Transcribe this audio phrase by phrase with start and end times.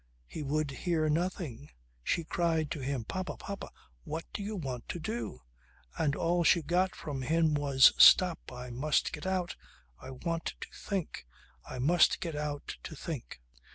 [0.25, 1.69] He would hear nothing.
[2.03, 3.37] She cried to him "Papa!
[3.37, 3.69] Papa!
[4.03, 5.43] What do you want to do?"
[5.95, 8.51] And all she got from him was: "Stop.
[8.51, 9.55] I must get out.
[10.01, 11.27] I want to think.
[11.69, 13.41] I must get out to think."